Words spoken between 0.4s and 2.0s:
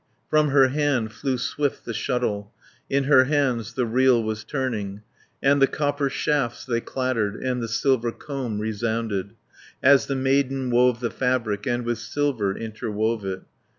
her hand flew swift the